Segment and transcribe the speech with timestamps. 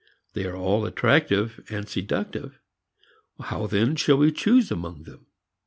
[0.33, 2.59] They are all attractive, seductive.
[3.39, 5.27] How then shall we choose among them?